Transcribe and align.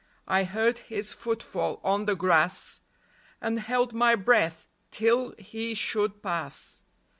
I 0.27 0.45
heard 0.45 0.79
his 0.79 1.13
foot 1.13 1.43
fall 1.43 1.79
on 1.83 2.05
the 2.05 2.15
grass, 2.15 2.81
And 3.39 3.59
held 3.59 3.93
my 3.93 4.15
breath 4.15 4.67
till 4.89 5.35
he 5.37 5.75
should 5.75 6.23
pass. 6.23 6.81